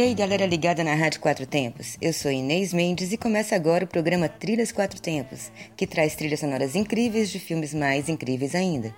E 0.00 0.02
aí, 0.02 0.14
galera 0.14 0.46
ligada 0.46 0.82
na 0.82 0.94
Rádio 0.94 1.20
Quatro 1.20 1.46
Tempos? 1.46 1.98
Eu 2.00 2.14
sou 2.14 2.30
Inês 2.30 2.72
Mendes 2.72 3.12
e 3.12 3.18
começa 3.18 3.54
agora 3.54 3.84
o 3.84 3.86
programa 3.86 4.30
Trilhas 4.30 4.72
Quatro 4.72 4.98
Tempos, 4.98 5.52
que 5.76 5.86
traz 5.86 6.14
trilhas 6.14 6.40
sonoras 6.40 6.74
incríveis 6.74 7.28
de 7.28 7.38
filmes 7.38 7.74
mais 7.74 8.08
incríveis 8.08 8.54
ainda. 8.54 8.94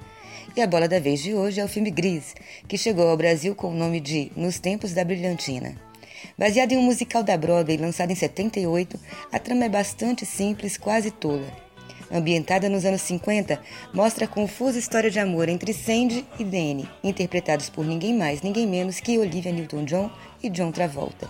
E 0.56 0.60
a 0.62 0.66
bola 0.68 0.86
da 0.86 1.00
vez 1.00 1.20
de 1.20 1.34
hoje 1.34 1.58
é 1.58 1.64
o 1.64 1.68
filme 1.68 1.90
Gris, 1.90 2.36
que 2.68 2.78
chegou 2.78 3.08
ao 3.08 3.16
Brasil 3.16 3.52
com 3.56 3.72
o 3.72 3.74
nome 3.74 3.98
de 3.98 4.30
Nos 4.36 4.60
Tempos 4.60 4.92
da 4.92 5.04
Brilhantina. 5.04 5.74
Baseado 6.38 6.70
em 6.70 6.78
um 6.78 6.82
musical 6.82 7.24
da 7.24 7.36
Broadway 7.36 7.78
lançado 7.78 8.12
em 8.12 8.14
78, 8.14 8.96
a 9.32 9.40
trama 9.40 9.64
é 9.64 9.68
bastante 9.68 10.24
simples, 10.24 10.76
quase 10.76 11.10
tola. 11.10 11.71
Ambientada 12.12 12.68
nos 12.68 12.84
anos 12.84 13.00
50, 13.00 13.58
mostra 13.94 14.26
a 14.26 14.28
confusa 14.28 14.78
história 14.78 15.10
de 15.10 15.18
amor 15.18 15.48
entre 15.48 15.72
Sandy 15.72 16.26
e 16.38 16.44
Danny, 16.44 16.86
interpretados 17.02 17.70
por 17.70 17.86
ninguém 17.86 18.14
mais, 18.14 18.42
ninguém 18.42 18.66
menos 18.66 19.00
que 19.00 19.18
Olivia 19.18 19.50
Newton-John 19.50 20.10
e 20.42 20.50
John 20.50 20.70
Travolta. 20.70 21.26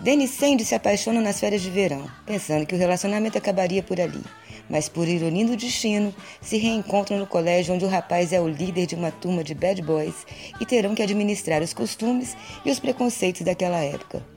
Danny 0.00 0.24
e 0.24 0.28
Sandy 0.28 0.64
se 0.64 0.74
apaixonam 0.74 1.20
nas 1.20 1.38
férias 1.38 1.60
de 1.60 1.68
verão, 1.68 2.10
pensando 2.24 2.64
que 2.64 2.74
o 2.74 2.78
relacionamento 2.78 3.36
acabaria 3.36 3.82
por 3.82 4.00
ali. 4.00 4.22
Mas, 4.70 4.88
por 4.88 5.06
ironia 5.06 5.46
do 5.46 5.54
destino, 5.54 6.14
se 6.40 6.56
reencontram 6.56 7.18
no 7.18 7.26
colégio 7.26 7.74
onde 7.74 7.84
o 7.84 7.88
rapaz 7.88 8.32
é 8.32 8.40
o 8.40 8.48
líder 8.48 8.86
de 8.86 8.94
uma 8.94 9.10
turma 9.10 9.44
de 9.44 9.54
bad 9.54 9.82
boys 9.82 10.26
e 10.58 10.64
terão 10.64 10.94
que 10.94 11.02
administrar 11.02 11.60
os 11.60 11.74
costumes 11.74 12.34
e 12.64 12.70
os 12.70 12.80
preconceitos 12.80 13.42
daquela 13.42 13.80
época. 13.80 14.33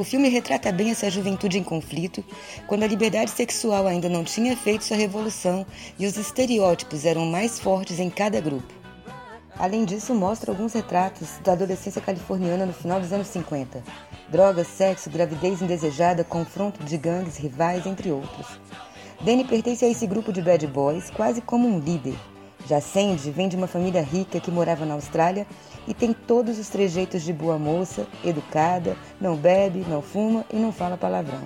O 0.00 0.02
filme 0.02 0.30
retrata 0.30 0.72
bem 0.72 0.90
essa 0.90 1.10
juventude 1.10 1.58
em 1.58 1.62
conflito, 1.62 2.24
quando 2.66 2.84
a 2.84 2.86
liberdade 2.86 3.30
sexual 3.32 3.86
ainda 3.86 4.08
não 4.08 4.24
tinha 4.24 4.56
feito 4.56 4.82
sua 4.82 4.96
revolução 4.96 5.66
e 5.98 6.06
os 6.06 6.16
estereótipos 6.16 7.04
eram 7.04 7.26
mais 7.26 7.60
fortes 7.60 7.98
em 7.98 8.08
cada 8.08 8.40
grupo. 8.40 8.72
Além 9.58 9.84
disso, 9.84 10.14
mostra 10.14 10.52
alguns 10.52 10.72
retratos 10.72 11.28
da 11.44 11.52
adolescência 11.52 12.00
californiana 12.00 12.64
no 12.64 12.72
final 12.72 12.98
dos 12.98 13.12
anos 13.12 13.26
50. 13.26 13.84
Drogas, 14.30 14.68
sexo, 14.68 15.10
gravidez 15.10 15.60
indesejada, 15.60 16.24
confronto 16.24 16.82
de 16.82 16.96
gangues, 16.96 17.36
rivais, 17.36 17.84
entre 17.84 18.10
outros. 18.10 18.46
Danny 19.20 19.44
pertence 19.44 19.84
a 19.84 19.88
esse 19.88 20.06
grupo 20.06 20.32
de 20.32 20.40
bad 20.40 20.66
boys 20.66 21.10
quase 21.10 21.42
como 21.42 21.68
um 21.68 21.78
líder. 21.78 22.16
Já 22.66 22.80
Sandy 22.80 23.30
vem 23.30 23.48
de 23.48 23.56
uma 23.56 23.66
família 23.66 24.00
rica 24.00 24.40
que 24.40 24.50
morava 24.50 24.86
na 24.86 24.94
Austrália 24.94 25.46
e 25.86 25.94
tem 25.94 26.12
todos 26.12 26.58
os 26.58 26.68
trejeitos 26.68 27.22
de 27.22 27.32
boa 27.32 27.58
moça, 27.58 28.06
educada, 28.24 28.96
não 29.20 29.36
bebe, 29.36 29.84
não 29.88 30.02
fuma 30.02 30.44
e 30.52 30.56
não 30.56 30.72
fala 30.72 30.96
palavrão. 30.96 31.42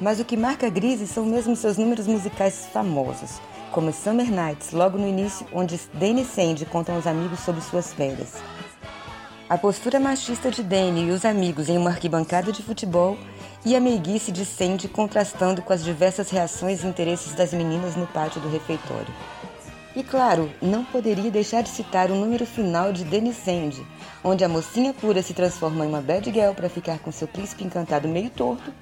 Mas 0.00 0.18
o 0.18 0.24
que 0.24 0.36
marca 0.36 0.68
Grise 0.68 1.06
são 1.06 1.24
mesmo 1.24 1.54
seus 1.54 1.76
números 1.76 2.06
musicais 2.06 2.66
famosos, 2.72 3.40
como 3.70 3.92
Summer 3.92 4.30
Nights, 4.30 4.72
logo 4.72 4.98
no 4.98 5.06
início, 5.06 5.46
onde 5.52 5.80
Danny 5.94 6.24
Sandy 6.24 6.64
contam 6.66 6.96
aos 6.96 7.06
amigos 7.06 7.40
sobre 7.40 7.60
suas 7.60 7.92
férias. 7.92 8.34
A 9.48 9.58
postura 9.58 10.00
machista 10.00 10.50
de 10.50 10.62
Danny 10.62 11.08
e 11.08 11.10
os 11.10 11.24
amigos 11.24 11.68
em 11.68 11.76
uma 11.76 11.90
arquibancada 11.90 12.50
de 12.50 12.62
futebol 12.62 13.18
e 13.64 13.76
a 13.76 13.80
meiguice 13.80 14.32
de 14.32 14.44
Sandy 14.44 14.88
contrastando 14.88 15.62
com 15.62 15.72
as 15.72 15.84
diversas 15.84 16.30
reações 16.30 16.82
e 16.82 16.86
interesses 16.86 17.34
das 17.34 17.52
meninas 17.52 17.94
no 17.94 18.06
pátio 18.06 18.40
do 18.40 18.48
refeitório. 18.48 19.12
E 19.96 20.02
claro, 20.02 20.50
não 20.60 20.84
poderia 20.84 21.30
deixar 21.30 21.62
de 21.62 21.68
citar 21.68 22.10
o 22.10 22.16
número 22.16 22.44
final 22.44 22.92
de 22.92 23.04
Dennis 23.04 23.36
Sandy, 23.36 23.86
onde 24.24 24.44
a 24.44 24.48
mocinha 24.48 24.92
pura 24.92 25.22
se 25.22 25.32
transforma 25.32 25.84
em 25.84 25.88
uma 25.88 26.00
bad 26.00 26.32
girl 26.32 26.52
para 26.52 26.68
ficar 26.68 26.98
com 26.98 27.12
seu 27.12 27.28
príncipe 27.28 27.62
encantado 27.62 28.08
meio 28.08 28.28
torto, 28.28 28.74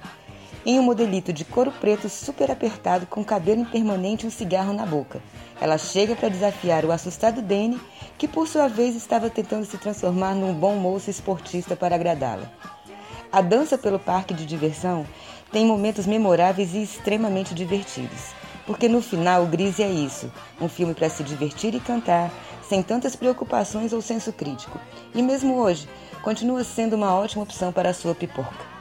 em 0.65 0.79
um 0.79 0.83
modelito 0.83 1.31
de 1.31 1.45
couro 1.45 1.71
preto 1.71 2.09
super 2.09 2.49
apertado 2.49 3.05
com 3.05 3.23
cabelo 3.23 3.61
impermanente 3.61 4.25
e 4.25 4.27
um 4.27 4.31
cigarro 4.31 4.73
na 4.73 4.87
boca. 4.87 5.21
Ela 5.61 5.77
chega 5.77 6.15
para 6.15 6.29
desafiar 6.29 6.83
o 6.83 6.91
assustado 6.91 7.43
Danny, 7.43 7.79
que 8.17 8.27
por 8.27 8.47
sua 8.47 8.67
vez 8.67 8.95
estava 8.95 9.29
tentando 9.29 9.65
se 9.65 9.77
transformar 9.77 10.33
num 10.33 10.53
bom 10.53 10.77
moço 10.77 11.11
esportista 11.11 11.75
para 11.75 11.93
agradá-la. 11.93 12.51
A 13.31 13.39
dança 13.39 13.77
pelo 13.77 13.99
parque 13.99 14.33
de 14.33 14.47
diversão 14.47 15.05
tem 15.51 15.63
momentos 15.63 16.07
memoráveis 16.07 16.73
e 16.73 16.81
extremamente 16.81 17.53
divertidos. 17.53 18.33
Porque 18.65 18.87
no 18.87 19.01
final, 19.01 19.43
o 19.43 19.47
Grise 19.47 19.83
é 19.83 19.89
isso: 19.89 20.31
um 20.59 20.69
filme 20.69 20.93
para 20.93 21.09
se 21.09 21.23
divertir 21.23 21.75
e 21.75 21.79
cantar, 21.79 22.31
sem 22.67 22.81
tantas 22.81 23.15
preocupações 23.15 23.93
ou 23.93 24.01
senso 24.01 24.31
crítico. 24.31 24.79
E 25.13 25.21
mesmo 25.21 25.55
hoje, 25.55 25.87
continua 26.21 26.63
sendo 26.63 26.95
uma 26.95 27.13
ótima 27.13 27.43
opção 27.43 27.71
para 27.71 27.89
a 27.89 27.93
sua 27.93 28.15
pipoca. 28.15 28.73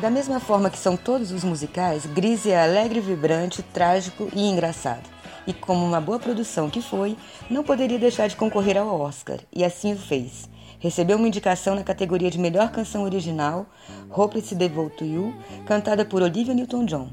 Da 0.00 0.10
mesma 0.10 0.38
forma 0.38 0.70
que 0.70 0.78
são 0.78 0.96
todos 0.96 1.32
os 1.32 1.42
musicais, 1.42 2.06
Grise 2.06 2.50
é 2.50 2.62
alegre, 2.62 3.00
vibrante, 3.00 3.62
trágico 3.62 4.28
e 4.34 4.48
engraçado. 4.48 5.02
E 5.46 5.52
como 5.52 5.84
uma 5.84 6.00
boa 6.00 6.18
produção 6.18 6.68
que 6.68 6.82
foi, 6.82 7.16
não 7.48 7.64
poderia 7.64 7.98
deixar 7.98 8.28
de 8.28 8.36
concorrer 8.36 8.76
ao 8.76 9.00
Oscar, 9.00 9.38
e 9.50 9.64
assim 9.64 9.94
o 9.94 9.98
fez. 9.98 10.48
Recebeu 10.78 11.16
uma 11.16 11.26
indicação 11.26 11.74
na 11.74 11.82
categoria 11.82 12.30
de 12.30 12.38
melhor 12.38 12.70
canção 12.70 13.02
original, 13.02 13.66
Hopeless 14.10 14.54
Devote 14.54 14.98
to 14.98 15.04
You, 15.04 15.34
cantada 15.66 16.04
por 16.04 16.22
Olivia 16.22 16.54
Newton-John. 16.54 17.08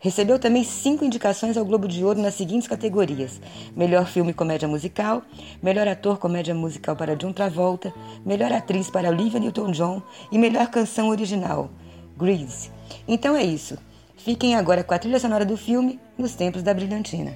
Recebeu 0.00 0.38
também 0.38 0.62
cinco 0.62 1.04
indicações 1.04 1.56
ao 1.56 1.64
Globo 1.64 1.88
de 1.88 2.04
Ouro 2.04 2.20
nas 2.20 2.34
seguintes 2.34 2.68
categorias: 2.68 3.40
Melhor 3.74 4.06
Filme 4.06 4.32
Comédia 4.32 4.68
Musical, 4.68 5.22
Melhor 5.60 5.88
Ator 5.88 6.18
Comédia 6.18 6.54
Musical 6.54 6.94
para 6.94 7.16
John 7.16 7.32
Travolta, 7.32 7.92
Melhor 8.24 8.52
Atriz 8.52 8.88
para 8.88 9.10
Olivia 9.10 9.40
Newton-John 9.40 10.00
e 10.30 10.38
Melhor 10.38 10.68
Canção 10.68 11.08
Original, 11.08 11.68
Grease. 12.16 12.70
Então 13.08 13.34
é 13.34 13.42
isso. 13.42 13.76
Fiquem 14.16 14.54
agora 14.54 14.84
com 14.84 14.94
a 14.94 14.98
trilha 14.98 15.18
sonora 15.18 15.44
do 15.44 15.56
filme 15.56 15.98
Nos 16.16 16.34
Tempos 16.34 16.62
da 16.62 16.72
Brilhantina. 16.72 17.32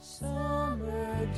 Summer 0.00 1.28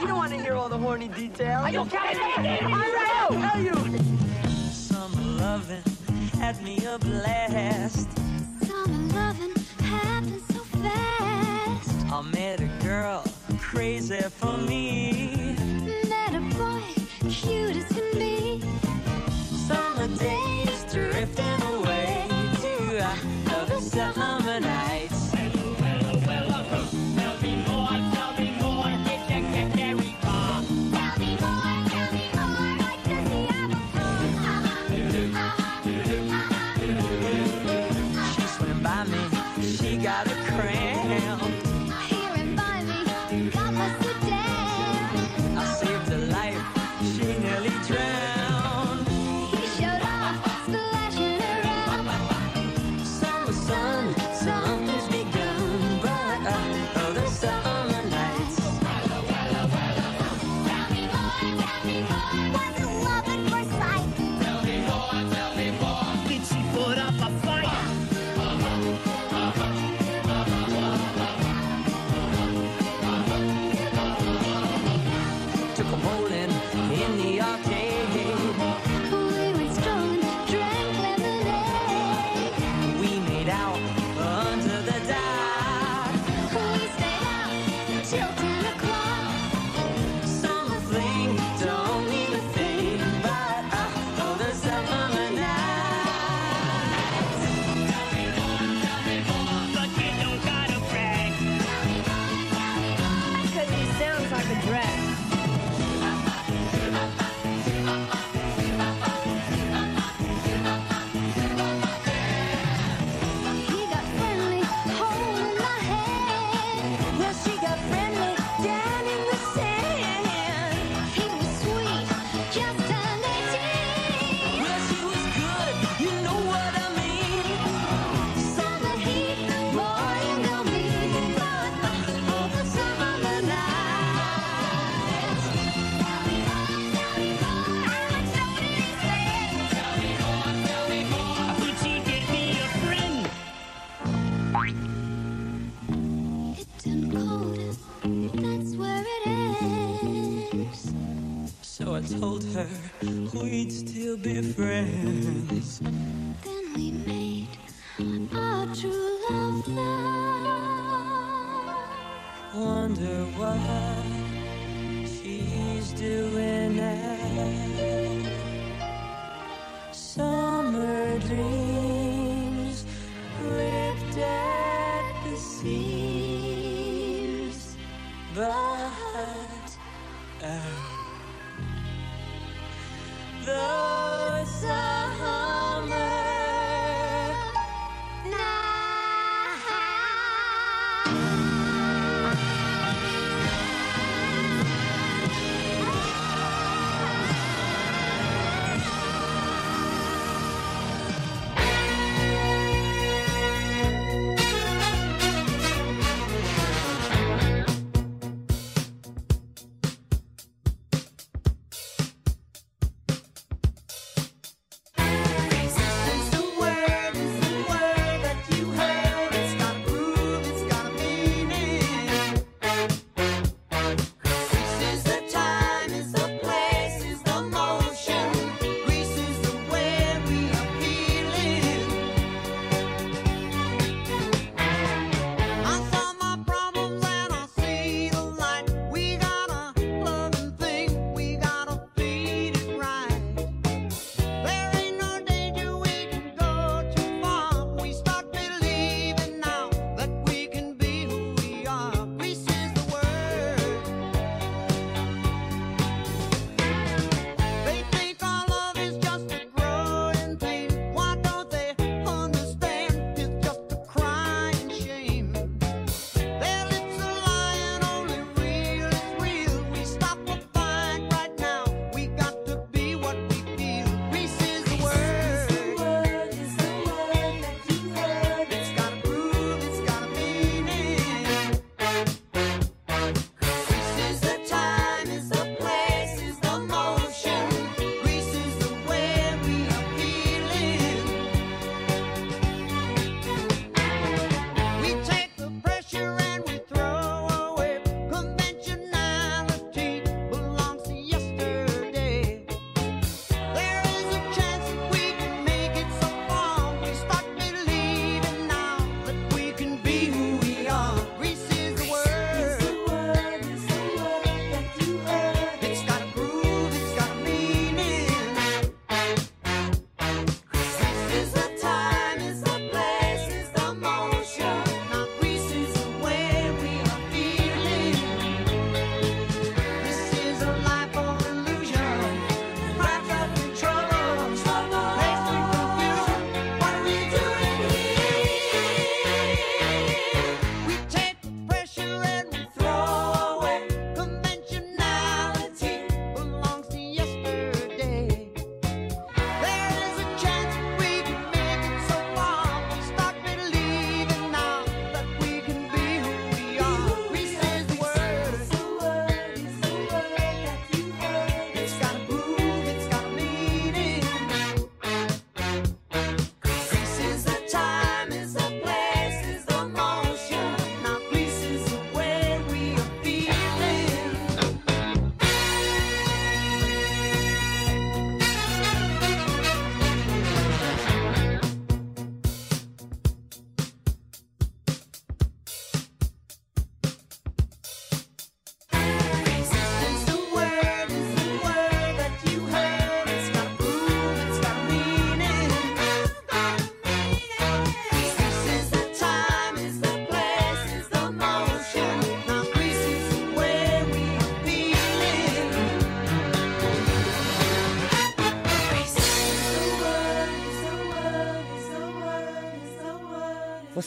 you 0.00 0.06
don't 0.06 0.16
want 0.16 0.32
to 0.32 0.40
hear 0.40 0.54
all 0.54 0.68
the 0.68 0.78
horny 0.78 1.08
details. 1.08 1.64
Are 1.64 1.70
you 1.70 1.84
kidding 1.84 2.42
me? 2.42 2.58
I 2.62 3.28
know, 3.30 3.38
know 3.38 3.56
you. 3.60 3.74
summer 4.70 5.22
loving 5.38 5.99
had 6.40 6.62
me 6.62 6.78
a 6.86 6.98
blast. 6.98 8.08
Summer 8.62 9.14
loving 9.14 9.54
happens 9.80 10.42
so 10.46 10.60
fast. 10.80 11.90
I 12.10 12.22
met 12.32 12.60
a 12.60 12.70
girl 12.82 13.22
crazy 13.58 14.22
for 14.22 14.56
me. 14.56 15.09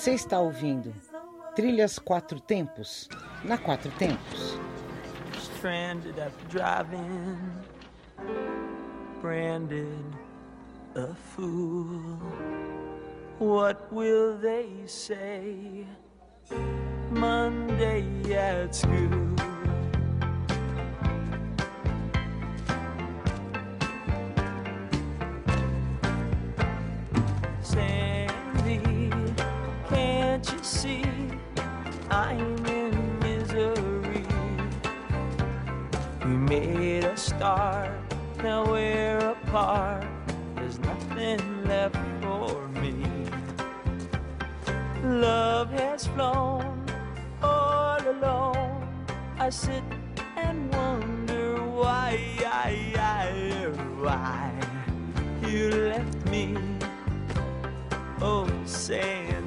Você 0.04 0.16
está 0.16 0.38
ouvindo 0.38 0.94
Trilhas 1.56 1.98
Quatro 1.98 2.38
Tempos 2.38 3.08
na 3.42 3.58
Quatro 3.58 3.90
Tempos. 3.92 4.60
Stranded 5.38 6.20
after 6.20 6.46
driving, 6.50 7.40
branded 9.22 10.04
a 10.96 11.16
fool. 11.16 12.20
What 13.40 13.80
will 13.94 14.38
they 14.42 14.86
say 14.88 15.88
Monday 17.10 18.04
at 18.36 18.76
school? 18.76 19.63
Made 36.60 37.04
a 37.04 37.18
start. 37.18 37.90
Now 38.44 38.66
we're 38.72 39.18
apart. 39.18 40.06
There's 40.56 40.80
nothing 40.80 41.42
left 41.66 41.98
for 42.22 42.68
me. 42.82 42.94
Love 45.04 45.72
has 45.72 46.08
flown 46.08 46.86
all 47.42 48.02
alone. 48.08 48.88
I 49.40 49.50
sit 49.50 49.84
and 50.38 50.72
wonder 50.74 51.62
why, 51.64 52.20
why 52.40 52.72
why 54.06 54.52
you 55.48 55.72
left 55.94 56.26
me. 56.30 56.56
Oh, 58.22 58.48
Sandy. 58.66 59.43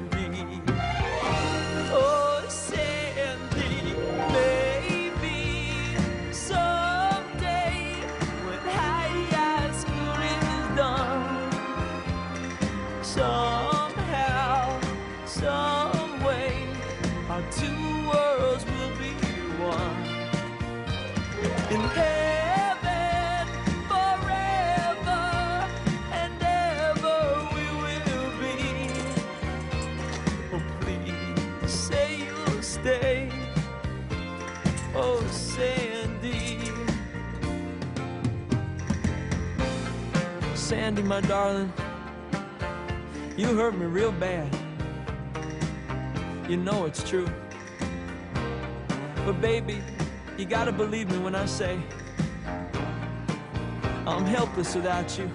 My 41.03 41.21
darling, 41.21 41.71
you 43.37 43.55
hurt 43.55 43.77
me 43.77 43.85
real 43.85 44.11
bad. 44.11 44.53
You 46.49 46.57
know 46.57 46.85
it's 46.85 47.01
true. 47.07 47.27
But, 49.25 49.39
baby, 49.39 49.81
you 50.37 50.45
gotta 50.45 50.71
believe 50.71 51.09
me 51.11 51.19
when 51.19 51.35
I 51.35 51.45
say 51.45 51.79
I'm 54.05 54.25
helpless 54.25 54.75
without 54.75 55.17
you. 55.17 55.29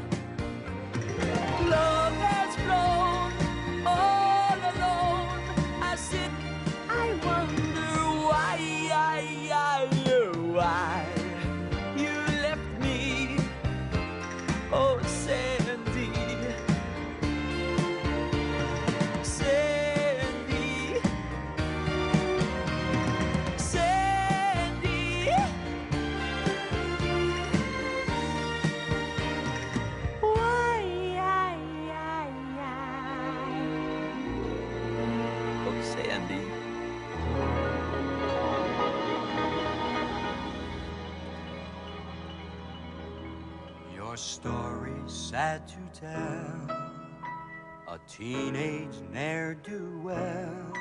Teenage 48.17 49.01
ne'er 49.11 49.55
do 49.55 49.99
well. 50.05 50.73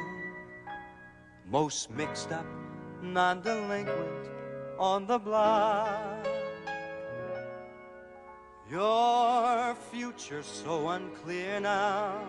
Most 1.46 1.90
mixed 1.92 2.32
up, 2.32 2.46
non 3.02 3.42
delinquent 3.42 4.30
on 4.78 5.08
the 5.08 5.18
block. 5.18 6.28
Your 8.70 9.76
future 9.92 10.44
so 10.44 10.90
unclear 10.90 11.62
now. 11.62 12.22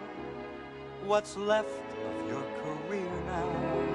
What's 1.04 1.37
left 1.37 1.82
of 2.06 2.28
your 2.28 2.44
career 2.62 3.12
now? 3.26 3.88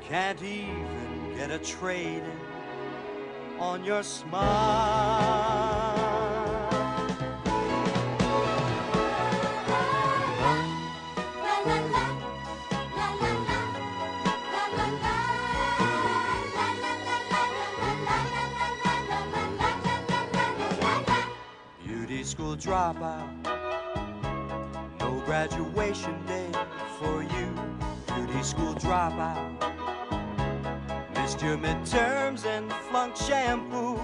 Can't 0.00 0.42
even 0.42 1.34
get 1.36 1.50
a 1.50 1.58
trade 1.58 2.22
in 2.22 3.60
on 3.60 3.84
your 3.84 4.04
smile. 4.04 5.35
School 22.36 22.54
dropout, 22.54 23.30
no 25.00 25.22
graduation 25.24 26.14
day 26.26 26.50
for 26.98 27.22
you. 27.22 27.48
Beauty 28.14 28.42
school 28.42 28.74
dropout, 28.74 29.56
missed 31.14 31.40
your 31.40 31.56
midterms 31.56 32.44
and 32.44 32.70
flunked 32.90 33.16
shampoo. 33.16 33.98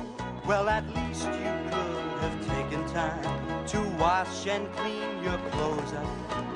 Well, 0.47 0.71
at 0.71 0.89
least 0.97 1.27
you 1.27 1.53
could 1.69 2.21
have 2.25 2.39
taken 2.49 2.81
time 2.89 3.67
to 3.67 3.81
wash 4.01 4.47
and 4.47 4.67
clean 4.77 5.23
your 5.23 5.37
clothes 5.51 5.93
up 5.93 6.07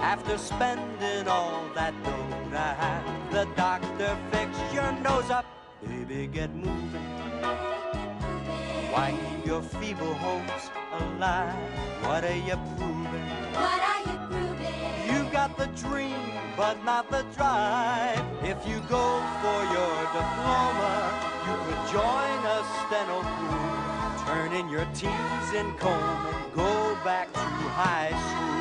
after 0.00 0.38
spending 0.38 1.28
all 1.28 1.68
that 1.74 1.92
dough 2.04 2.50
to 2.52 2.58
have 2.58 3.32
the 3.32 3.44
doctor 3.54 4.16
fix 4.30 4.56
your 4.72 4.92
nose 5.02 5.28
up. 5.28 5.44
Baby, 5.86 6.26
get 6.26 6.54
moving. 6.54 7.04
Why 8.94 9.10
keep 9.10 9.44
your 9.44 9.60
feeble 9.60 10.14
hopes 10.14 10.70
alive? 11.00 11.54
What 12.02 12.24
are 12.24 12.42
you 12.48 12.56
proving? 12.76 13.28
What 13.54 13.80
are 13.92 14.02
you 14.08 14.16
proving? 14.28 14.80
You 15.08 15.30
got 15.32 15.56
the 15.56 15.66
dream, 15.68 16.30
but 16.56 16.82
not 16.84 17.10
the 17.10 17.24
drive. 17.36 18.20
If 18.42 18.66
you 18.66 18.80
go 18.88 19.22
for 19.42 19.60
your 19.76 19.96
diploma, 20.16 20.94
you 21.46 21.54
could 21.66 21.82
join 21.92 22.38
a 22.56 22.58
steno 22.80 23.18
crew. 23.36 23.76
Turn 24.26 24.52
in 24.52 24.68
your 24.68 24.86
T's 24.94 25.54
and 25.54 25.78
comb 25.78 26.26
and 26.26 26.52
go 26.52 26.96
back 27.04 27.32
to 27.32 27.40
high 27.40 28.14
school. 28.26 28.56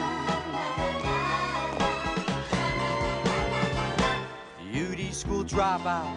Beauty 4.72 5.12
school 5.12 5.44
dropout, 5.44 6.16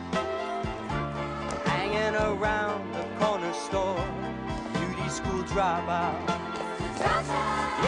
hanging 1.65 2.15
around 2.17 2.93
the 2.93 3.05
corner 3.25 3.53
store. 3.53 4.18
School 5.19 5.43
dropout. 5.51 6.15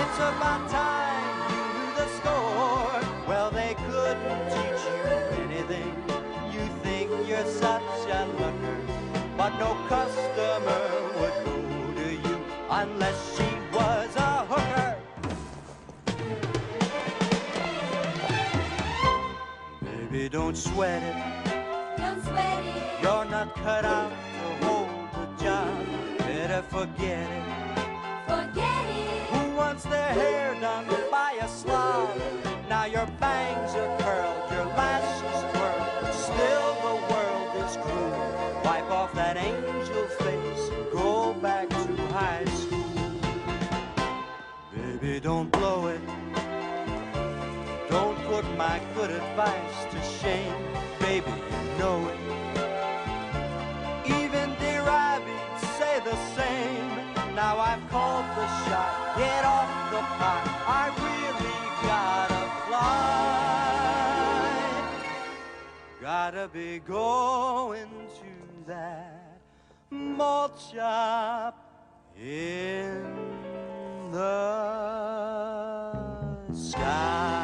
It's 0.00 0.18
about 0.18 0.68
time 0.68 1.52
you 1.52 1.62
knew 1.74 1.90
the 1.94 2.06
score. 2.18 3.00
Well, 3.28 3.50
they 3.52 3.72
couldn't 3.86 4.44
teach 4.50 4.82
you 4.90 5.02
anything. 5.44 5.94
You 6.52 6.64
think 6.82 7.08
you're 7.28 7.46
such 7.46 7.82
a 8.10 8.26
looker, 8.40 8.78
but 9.36 9.50
no 9.60 9.76
customer 9.86 10.82
would 11.20 11.36
go 11.44 11.56
to 12.02 12.08
you 12.14 12.36
unless 12.68 13.18
she 13.36 13.48
was 13.72 14.10
a 14.16 14.44
hooker. 14.50 14.96
Baby, 19.82 20.28
don't 20.28 20.56
sweat 20.56 21.02
it. 21.04 21.16
Don't 21.96 22.22
sweat 22.24 22.64
it. 22.64 23.02
You're 23.02 23.24
not 23.26 23.54
cut 23.54 23.84
out 23.84 24.10
to 24.10 24.66
hold. 24.66 24.89
Better 26.50 26.62
forget 26.62 27.30
it. 27.30 27.78
Forget 28.26 28.84
it. 28.90 29.22
Who 29.30 29.54
wants 29.54 29.84
their 29.84 30.08
hair 30.08 30.60
done 30.60 30.84
by 31.08 31.38
a 31.40 31.48
slob? 31.48 32.10
Now 32.68 32.86
your 32.86 33.06
bangs 33.20 33.72
are 33.76 33.96
curled, 33.98 34.50
your 34.50 34.64
lashes 34.74 35.38
twirled. 35.52 36.12
Still 36.12 36.74
the 36.88 36.96
world 37.12 37.50
is 37.64 37.76
cruel. 37.76 38.62
Wipe 38.64 38.90
off 38.90 39.12
that 39.14 39.36
angel 39.36 40.06
face 40.18 40.70
and 40.70 40.90
go 40.90 41.34
back 41.34 41.68
to 41.68 41.96
high 42.08 42.44
school. 42.46 43.20
Baby, 44.74 45.20
don't 45.20 45.52
blow 45.52 45.86
it. 45.86 46.00
Don't 47.88 48.18
put 48.24 48.44
my 48.56 48.80
good 48.96 49.12
advice 49.12 49.84
to 49.92 50.02
shame. 50.18 50.59
Get 59.20 59.44
off 59.44 59.70
the 59.90 60.02
pot, 60.18 60.44
I 60.66 60.84
really 61.04 61.58
gotta 61.82 62.42
fly. 62.64 63.10
Gotta 66.00 66.48
be 66.48 66.78
going 66.78 67.90
to 68.20 68.32
that 68.66 69.40
malt 69.90 70.58
shop 70.72 71.54
in 72.18 73.04
the 74.10 74.22
sky. 76.54 77.39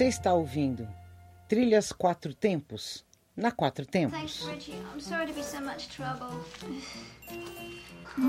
Você 0.00 0.06
está 0.06 0.32
ouvindo 0.32 0.88
Trilhas 1.46 1.92
Quatro 1.92 2.32
Tempos 2.32 3.04
na 3.36 3.52
Quatro 3.52 3.84
Tempos. 3.84 4.48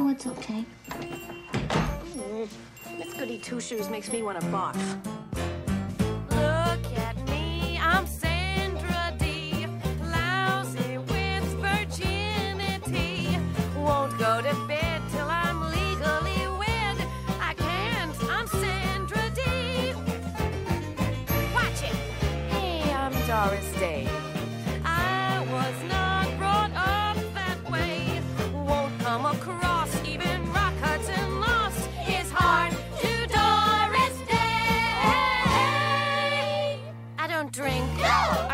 It's 0.10 0.28
okay. 0.28 0.66
Goody 3.18 3.38
two 3.40 3.62
shoes 3.62 3.88
makes 3.88 4.12
me 4.12 4.22
want 4.22 4.42
to 4.42 4.46
barf. 4.48 5.51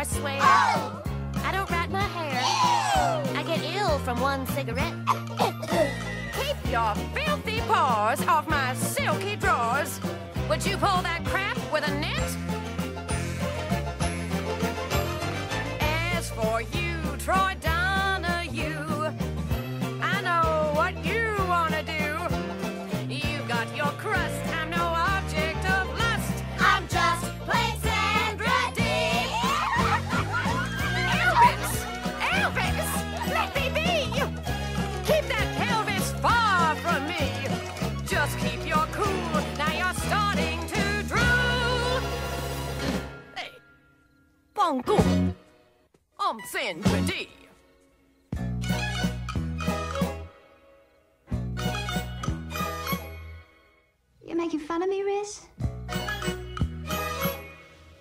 swear. 0.08 0.38
Oh! 0.40 1.02
I 1.44 1.52
don't 1.52 1.70
rat 1.70 1.90
my 1.90 2.00
hair. 2.00 2.40
Ew! 2.40 3.38
I 3.38 3.42
get 3.42 3.60
ill 3.76 3.98
from 4.00 4.20
one 4.20 4.46
cigarette. 4.46 4.94
Keep 6.38 6.70
your 6.70 6.94
filthy 7.14 7.60
paws 7.62 8.26
off 8.26 8.48
my 8.48 8.74
silky 8.74 9.36
drawers. 9.36 10.00
Would 10.48 10.64
you 10.64 10.76
pull 10.76 11.02
that 11.02 11.24
crap 11.24 11.58
with 11.72 11.86
a 11.86 11.94
net? 11.94 12.28
As 15.80 16.30
for 16.30 16.62
you, 16.62 16.96
Troy 17.18 17.54
Dye 17.60 17.77
Bongo. 44.68 44.98
I'm 46.20 46.40
Sandra 46.40 47.00
Dee. 47.06 47.30
You're 54.22 54.36
making 54.36 54.60
fun 54.60 54.82
of 54.82 54.90
me, 54.90 55.02
Riz? 55.02 55.46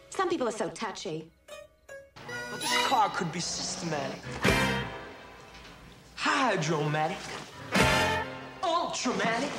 Some 0.10 0.28
people 0.28 0.50
are 0.50 0.52
so 0.52 0.68
touchy. 0.72 1.32
Well, 2.28 2.60
this 2.60 2.86
car 2.86 3.10
could 3.12 3.32
be 3.32 3.40
systematic, 3.40 4.20
hydromatic, 6.16 7.18
ultramatic. 8.62 9.52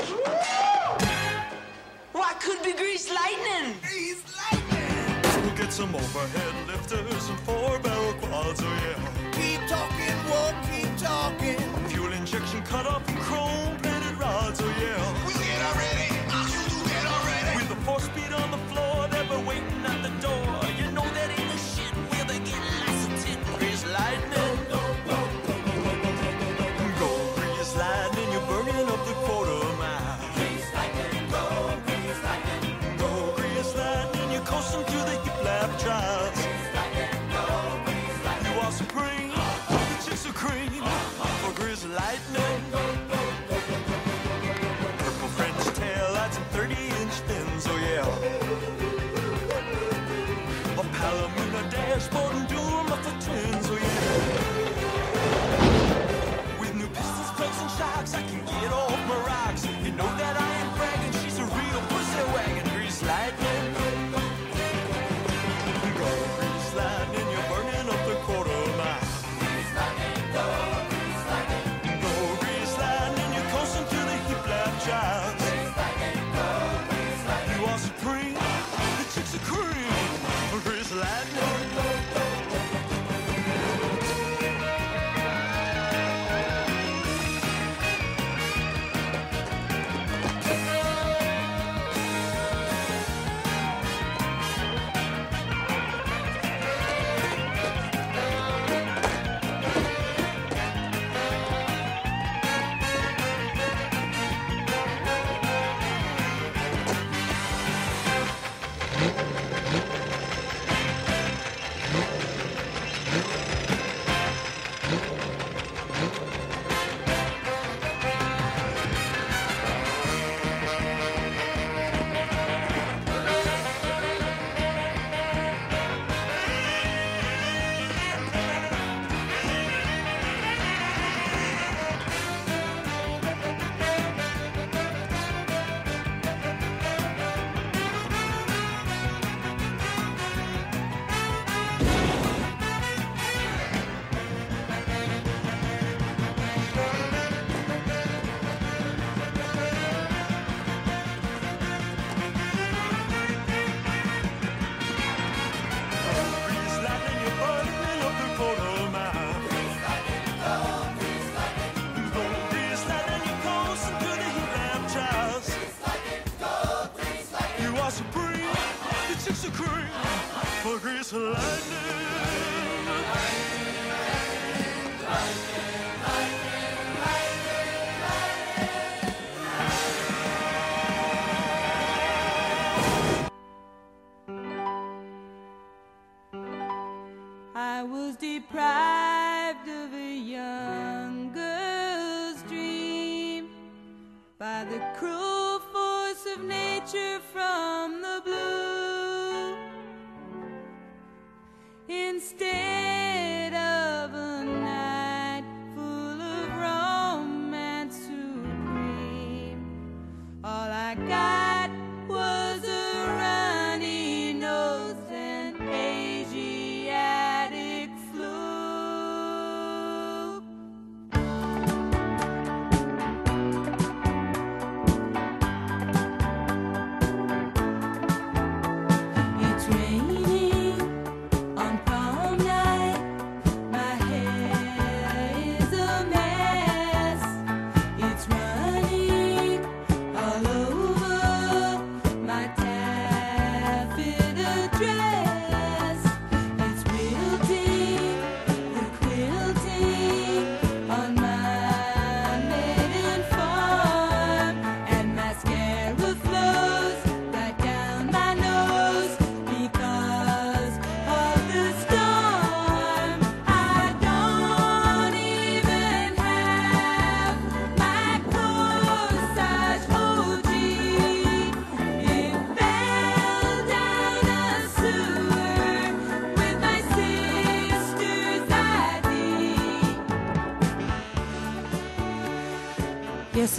Why 2.13 2.35
could 2.35 2.63
be 2.63 2.75
grease 2.75 3.11
lightning? 3.11 3.77
Grease 3.81 4.23
lightning. 4.37 4.68
We'll 5.69 5.75
some 5.75 5.95
overhead 5.97 6.67
lifters 6.67 7.29
and 7.29 7.39
four 7.41 7.79
barrel 7.81 8.15
quads, 8.15 8.63
oh 8.65 8.73
yeah. 8.89 9.33
Keep 9.33 9.69
talking, 9.69 10.17
won't 10.31 10.57
keep 10.65 10.97
talking. 10.97 11.61
Fuel 11.89 12.11
injection 12.15 12.63
cut 12.63 12.87
off 12.87 13.07
and 13.07 13.19
chrome 13.19 13.77
plated 13.77 14.19
rods, 14.19 14.63
oh 14.63 14.75
yeah. 14.81 15.27
We 15.27 15.35
get 15.35 15.61
already, 15.69 16.09
ah, 16.31 16.49
you 16.49 16.89
get 16.89 17.05
already. 17.05 17.59
With 17.59 17.69
the 17.69 17.77
four 17.85 18.01
speed 18.01 18.33
on 18.33 18.48
lightning. 41.99 42.63
Purple 44.99 45.31
French 45.37 45.63
tail 45.77 46.09
lights 46.15 46.37
and 46.37 46.47
30 46.47 46.75
inch 46.75 47.17
fins, 47.27 47.65
oh 47.69 47.79
yeah. 47.89 48.07
A 50.81 50.85
Palomino 50.97 51.63
dashboard 51.71 52.35
and 52.37 52.47
dual 52.49 52.83
muffler 52.91 53.17
twins, 53.25 53.67
oh 53.71 53.79
yeah. 53.87 54.19
With 56.61 56.75
new 56.75 56.89
pistons, 56.89 57.31
plugs, 57.37 57.61
and 57.63 57.71
shocks, 57.79 58.15
I 58.15 58.23
can 58.23 58.45
get 58.45 58.73
off 58.73 59.01
my 59.09 59.17
rocks. 59.27 59.38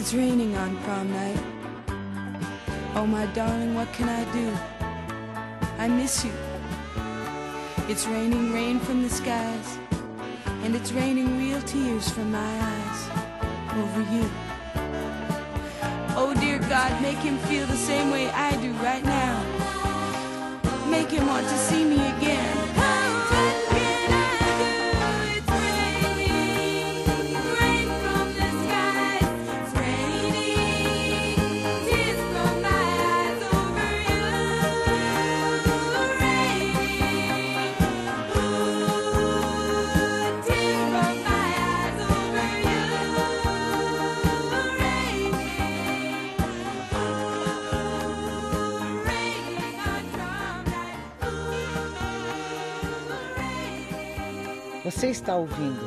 It's 0.10 0.16
raining 0.16 0.58
on 0.58 0.76
prom 0.78 1.12
night. 1.14 1.40
Oh, 2.96 3.06
my 3.06 3.28
darling, 3.28 3.76
what 3.76 3.94
can 3.94 4.10
I 4.10 4.24
do? 4.34 4.52
I 5.78 5.88
miss 5.88 6.26
you. 6.26 6.32
It's 7.88 8.08
raining 8.08 8.52
rain 8.52 8.80
from 8.80 9.04
the 9.04 9.10
skies, 9.12 9.78
and 10.64 10.76
it's 10.76 10.92
raining 10.94 11.38
real 11.38 11.62
tears 11.62 12.10
from 12.10 12.32
my 12.32 12.54
eyes 12.74 13.02
over 13.78 14.02
you. 14.12 14.28
Oh, 16.18 16.36
dear 16.40 16.58
God, 16.58 17.00
make 17.04 17.20
him 17.20 17.38
feel 17.48 17.68
the 17.68 17.78
same 17.78 18.10
way 18.10 18.32
I 18.32 18.60
do 18.64 18.74
right 18.82 19.04
now. 19.04 19.36
Make 20.90 21.12
him 21.12 21.28
want 21.28 21.48
to 21.48 21.58
see 21.70 21.86
me 21.86 22.09
Você 54.90 55.12
está 55.12 55.36
ouvindo 55.36 55.80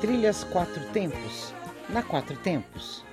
Trilhas 0.00 0.44
Quatro 0.44 0.80
Tempos 0.92 1.52
na 1.88 2.04
Quatro 2.04 2.36
Tempos. 2.36 3.04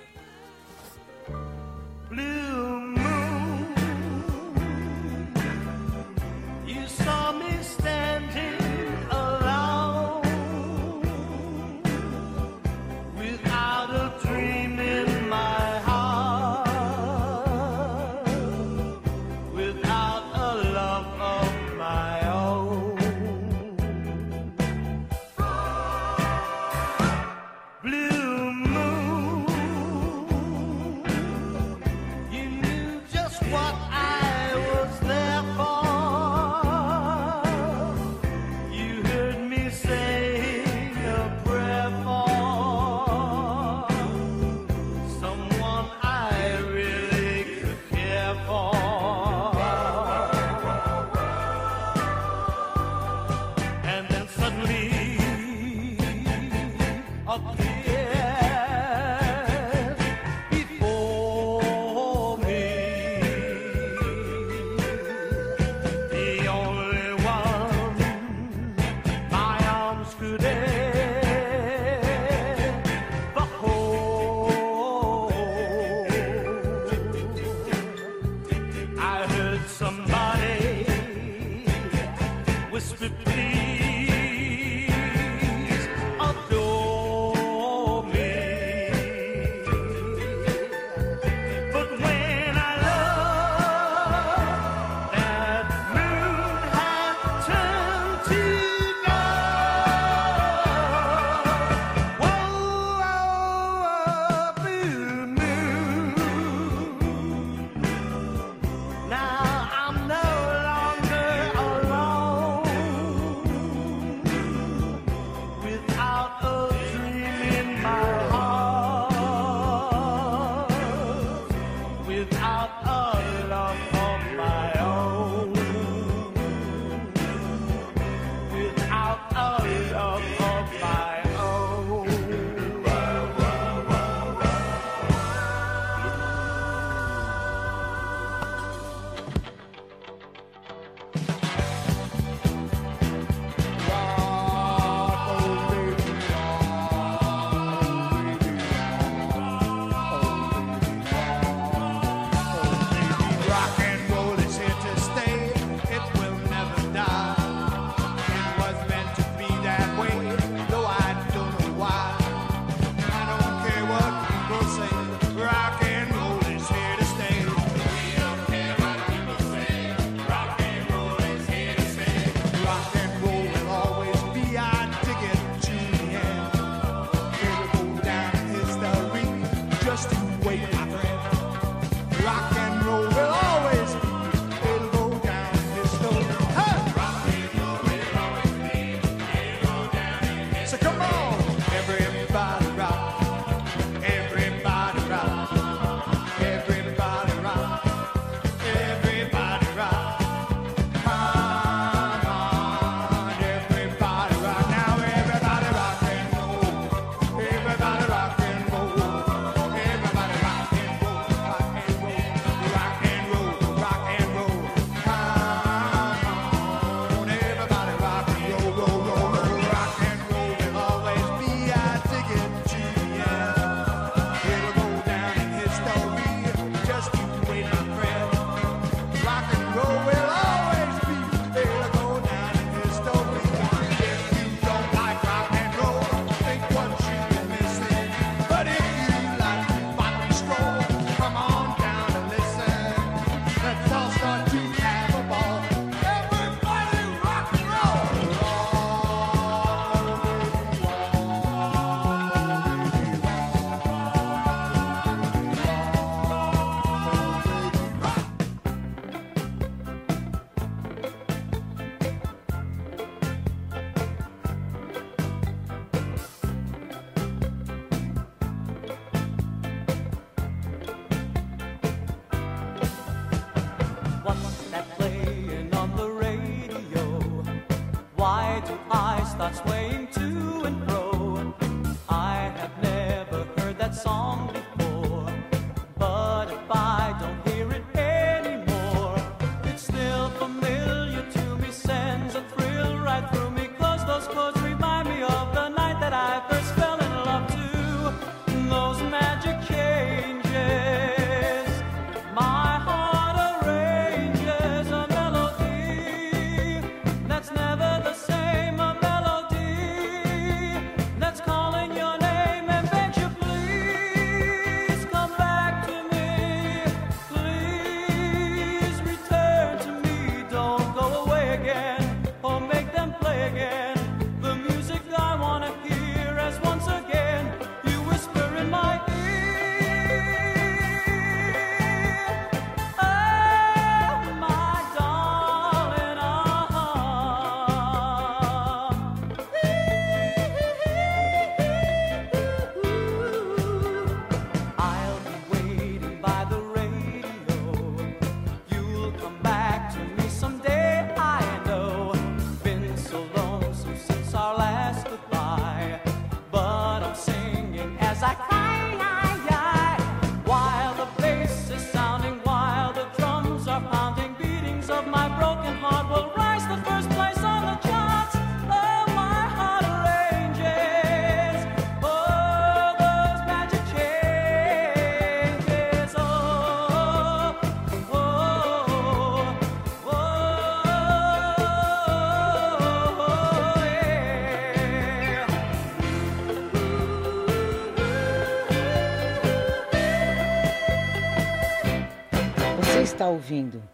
Ouvindo 393.46 393.88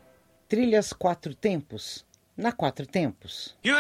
Trilhas 0.47 0.93
Quatro 0.93 1.36
Tempos 1.36 2.06
na 2.38 2.54
Quatro 2.54 2.86
Tempos. 2.88 3.54
You 3.62 3.76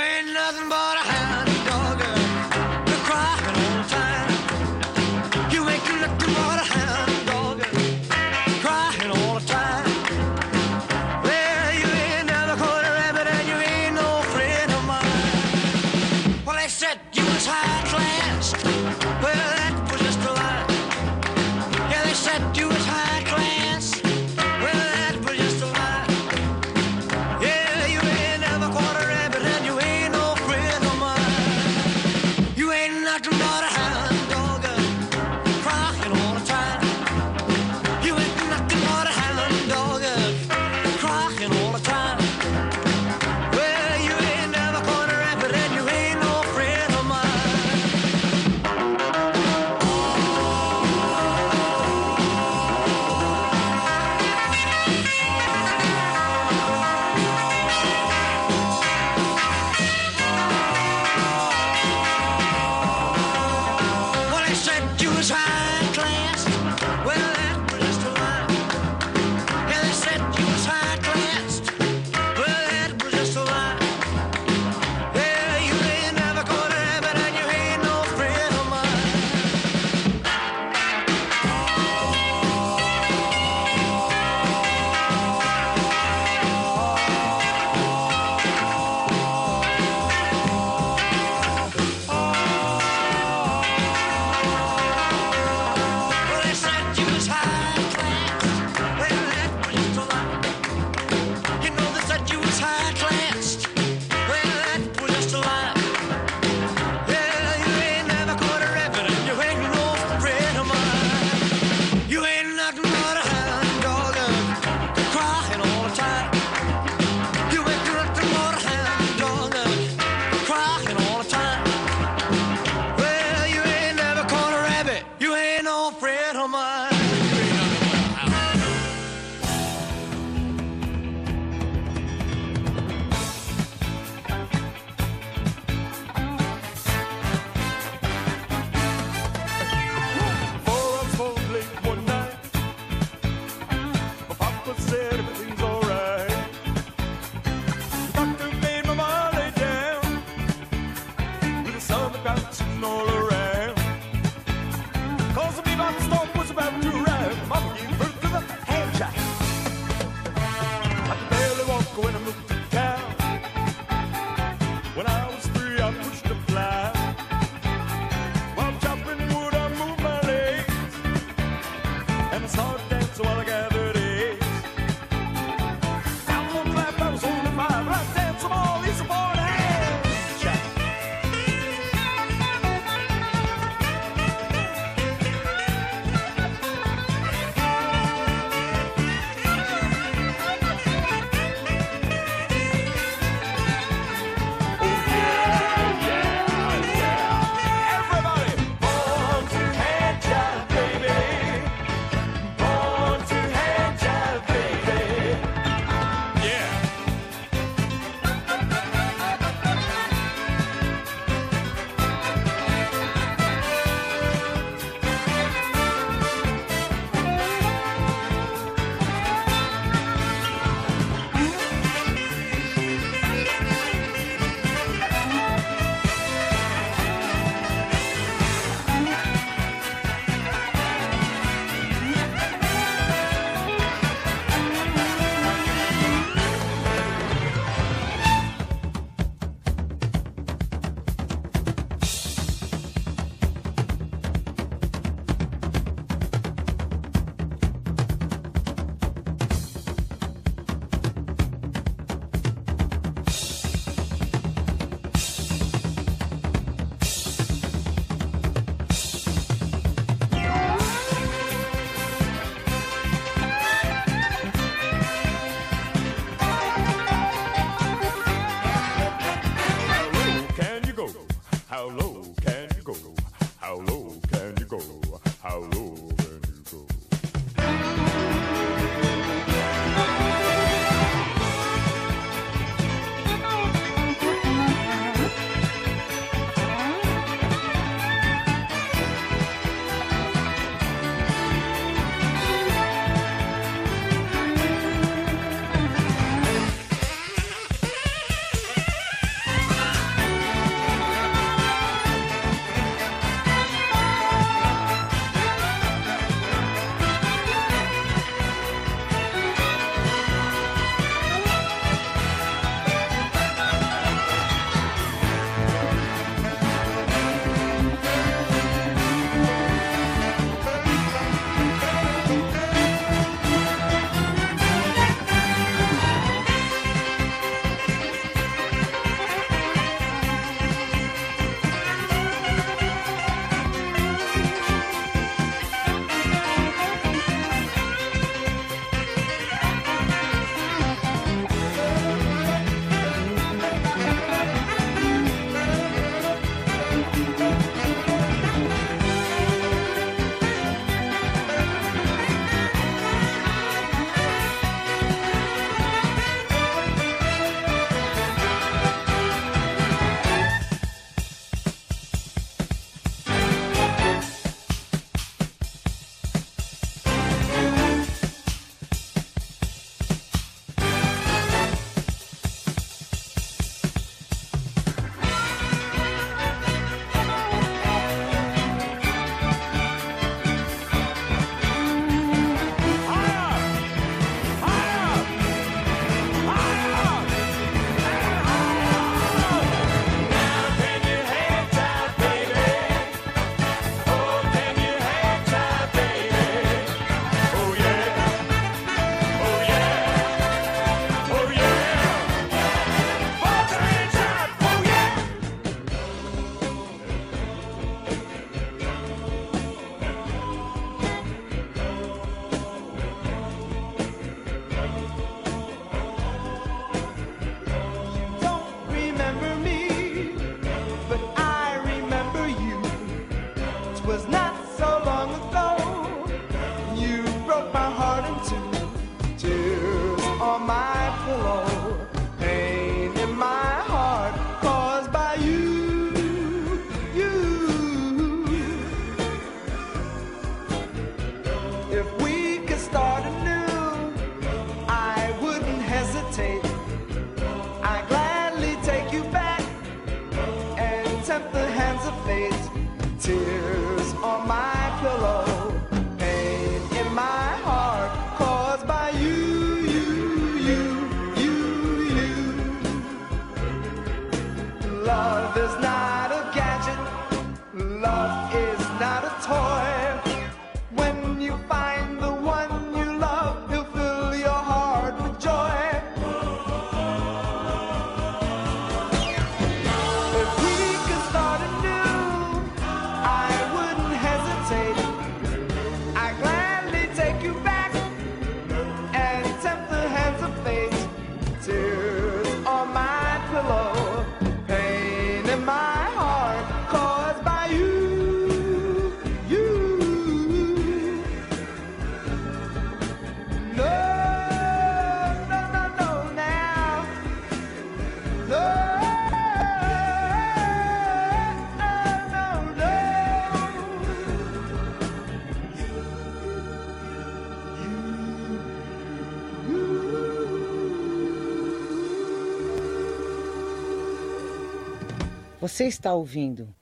Você 525.81 525.87
está 525.87 526.13
ouvindo 526.13 526.75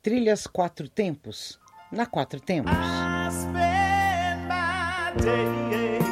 Trilhas 0.00 0.46
Quatro 0.46 0.88
Tempos 0.88 1.60
na 1.92 2.06
Quatro 2.06 2.40
Tempos. 2.40 2.72
I 2.72 3.30
spend 3.30 4.48
my 4.48 5.22
day. 5.22 6.05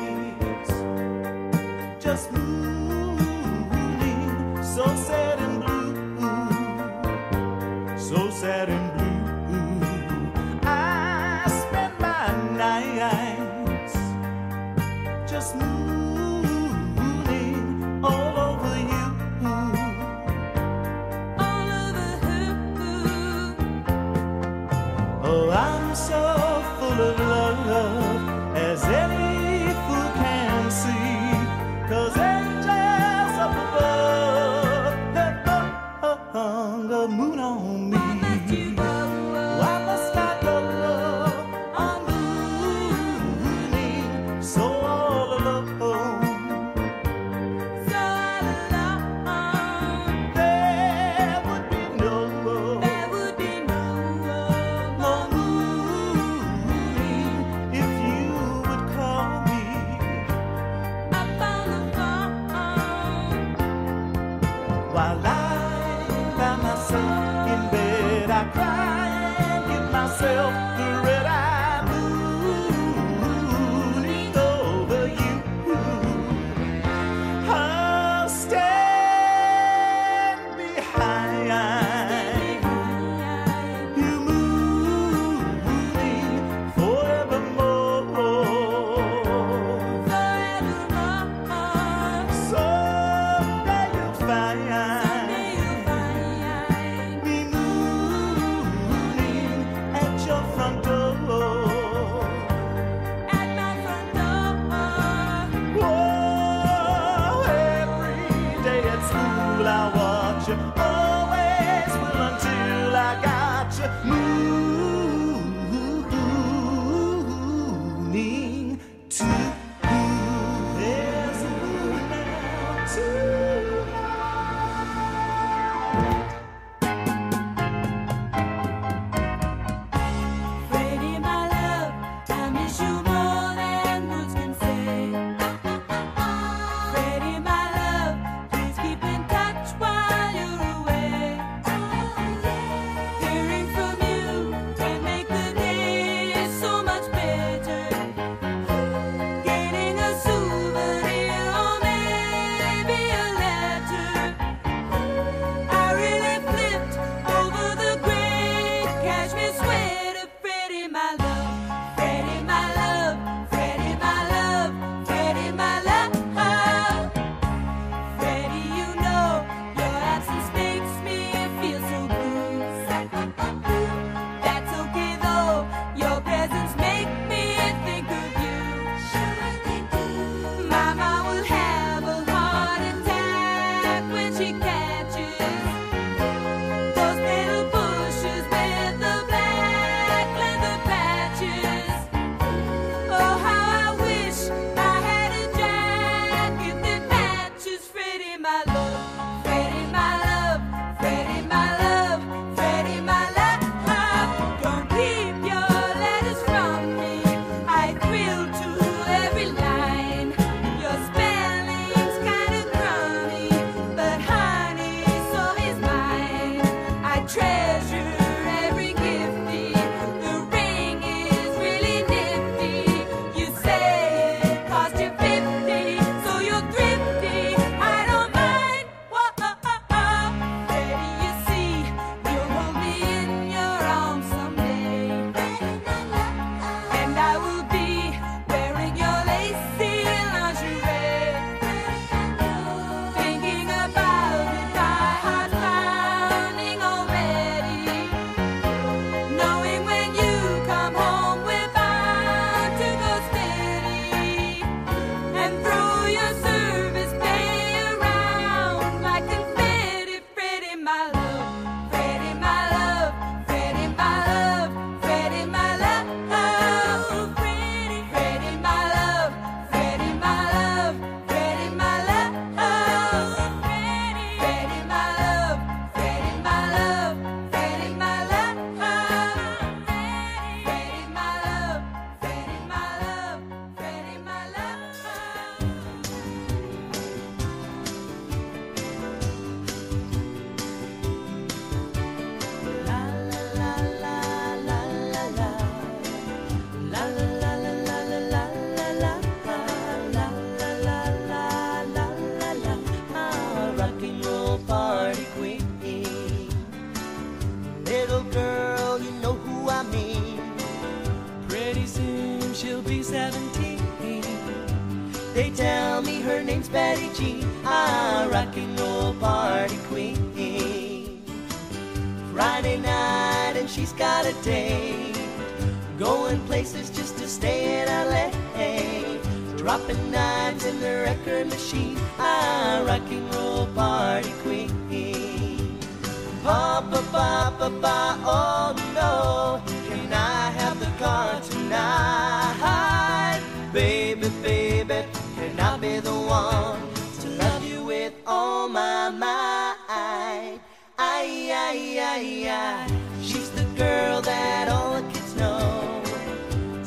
Ay, 350.98 351.52
ay, 351.52 351.98
ay, 352.00 352.48
ay. 352.48 352.88
She's 353.22 353.50
the 353.50 353.62
girl 353.76 354.20
that 354.22 354.68
all 354.68 354.94
the 355.00 355.02
kids 355.12 355.36
know. 355.36 356.02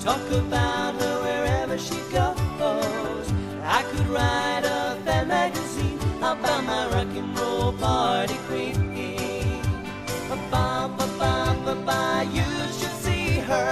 Talk 0.04 0.26
about 0.32 0.96
her 1.00 1.16
wherever 1.24 1.78
she 1.78 1.96
goes. 2.12 3.28
I 3.64 3.84
could 3.90 4.08
write 4.08 4.66
a 4.66 5.00
fan 5.06 5.30
magazine 5.30 6.00
about 6.18 6.64
my 6.66 6.88
rock 6.94 7.12
and 7.22 7.40
roll 7.40 7.72
party 7.72 8.38
queen. 8.48 9.62
Ba 10.30 10.36
ba 10.52 11.08
ba 11.20 11.56
ba 11.64 11.76
ba, 11.88 12.02
you 12.38 12.50
should 12.78 12.98
see 13.06 13.40
her 13.50 13.72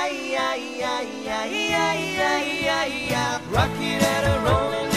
Ay. 0.00 0.28
Rock 3.50 3.70
it 3.80 4.02
at 4.02 4.24
a 4.24 4.40
rolling 4.44 4.87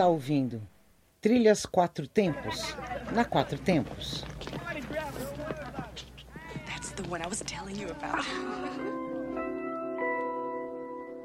está 0.00 0.08
ouvindo 0.08 0.62
Trilhas 1.20 1.66
Quatro 1.66 2.08
Tempos 2.08 2.74
na 3.12 3.22
Quatro 3.22 3.58
Tempos. 3.58 4.24
That's 6.64 6.92
the 6.92 7.02
one 7.06 7.20
I 7.20 7.26
was 7.26 7.42
telling 7.42 7.76
you 7.76 7.90
about. 7.90 8.24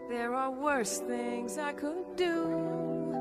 There 0.10 0.34
are 0.34 0.52
worse 0.52 1.00
things 1.08 1.58
I 1.58 1.72
could 1.72 2.18
do 2.18 3.14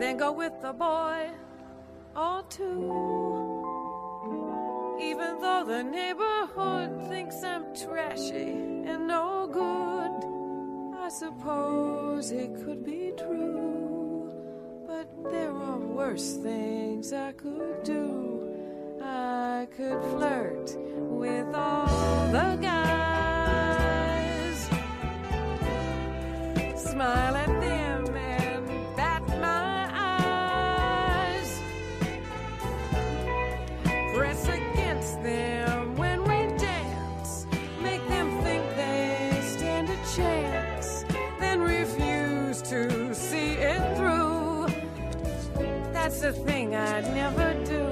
than 0.00 0.16
go 0.16 0.32
with 0.32 0.54
boy 0.76 1.30
or 2.16 2.42
two. 2.48 2.90
Even 5.00 5.38
though 5.40 5.64
the 5.64 5.84
neighborhood 5.84 7.08
thinks 7.08 7.44
I'm 7.44 7.72
trashy 7.72 8.82
and 8.84 9.06
no 9.06 9.46
good, 9.46 10.98
I 10.98 11.08
suppose 11.08 12.32
it 12.32 12.52
could 12.64 12.84
be 12.84 13.12
true. 13.16 13.79
But 14.90 15.30
there 15.30 15.52
are 15.52 15.78
worse 15.78 16.36
things 16.38 17.12
I 17.12 17.30
could 17.30 17.84
do. 17.84 18.98
I 19.00 19.68
could 19.76 20.02
flirt 20.10 20.76
with 20.98 21.54
all 21.54 22.26
the 22.32 22.58
guys 22.60 22.98
smile 26.74 27.36
thing 46.32 46.74
I'd 46.74 47.14
never 47.14 47.54
do. 47.64 47.89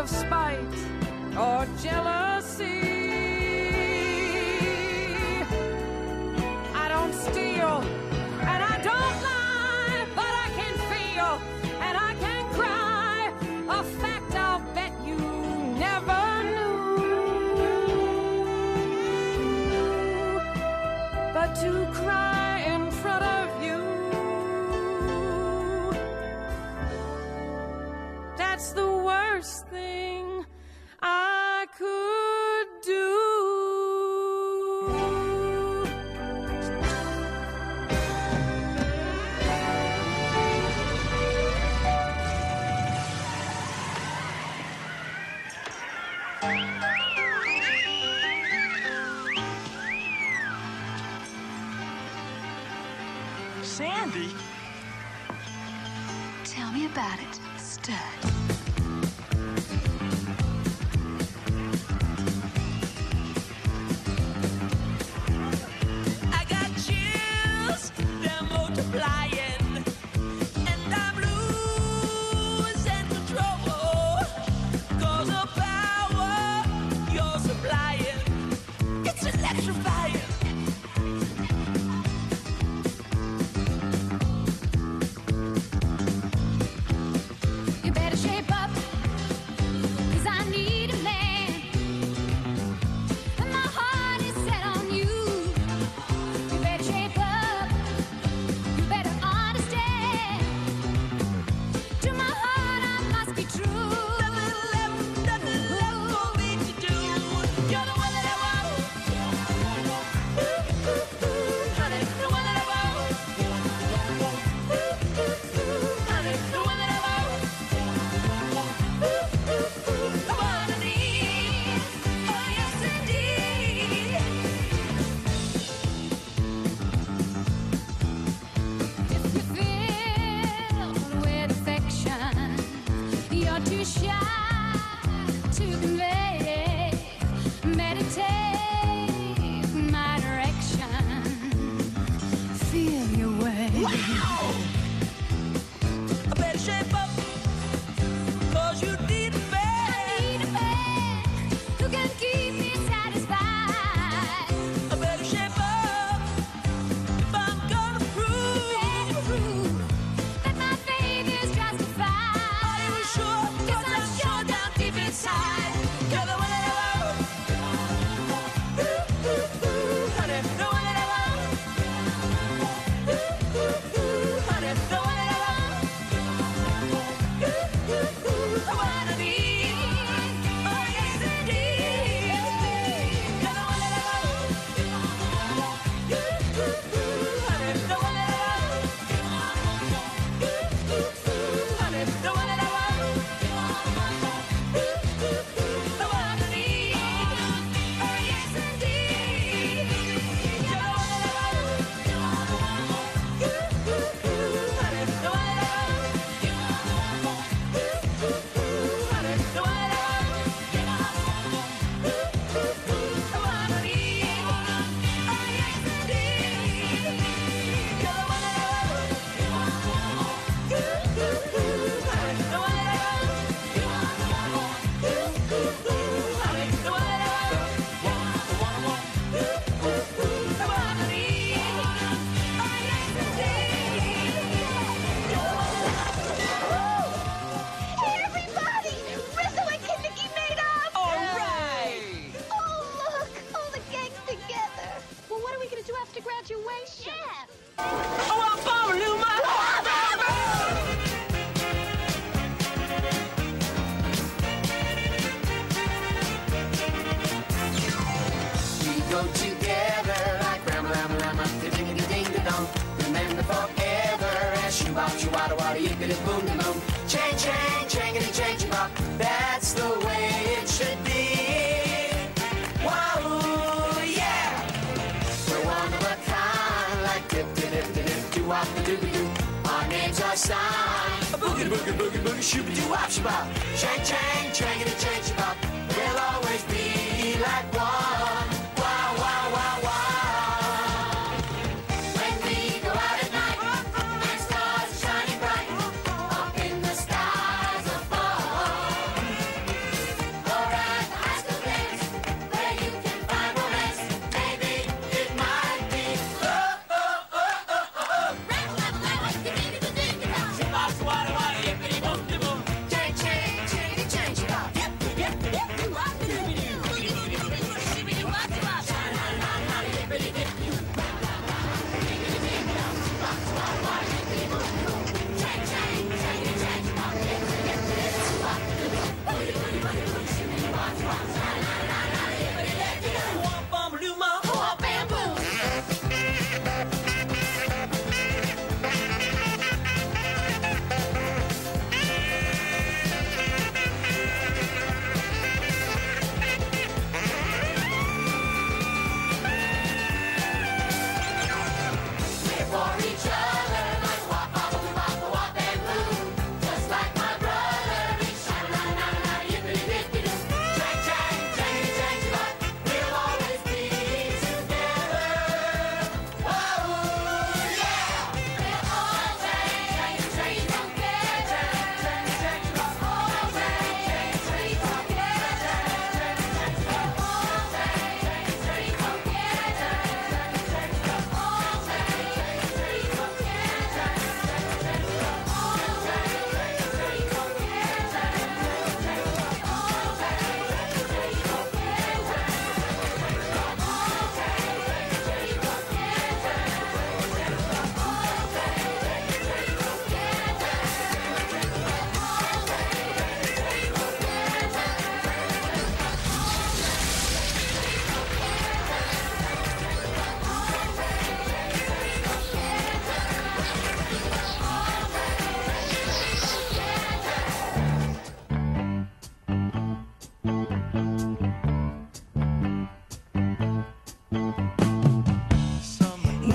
Of 0.00 0.08
spite 0.08 0.78
or 1.36 1.66
jealousy. 1.82 2.89